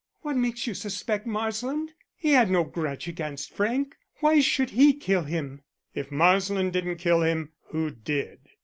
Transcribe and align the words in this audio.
"What 0.21 0.35
makes 0.35 0.65
you 0.65 0.73
suspect 0.73 1.27
Marsland? 1.27 1.91
He 2.15 2.31
had 2.31 2.49
no 2.49 2.63
grudge 2.63 3.07
against 3.07 3.53
Frank. 3.53 3.97
Why 4.19 4.39
should 4.39 4.71
he 4.71 4.93
kill 4.93 5.25
him?" 5.25 5.61
"If 5.93 6.09
Marsland 6.09 6.73
didn't 6.73 6.95
kill 6.95 7.21
him, 7.21 7.51
who 7.67 7.91
did?" 7.91 8.39